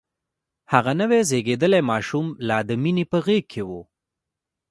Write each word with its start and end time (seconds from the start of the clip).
هغه 0.71 0.91
نوی 1.01 1.19
زيږدلی 1.29 1.81
ماشوم 1.91 2.25
لا 2.47 2.57
د 2.69 2.71
مينې 2.81 3.05
په 3.11 3.17
غېږ 3.25 3.45
کې 3.51 3.61
و. 3.69 3.71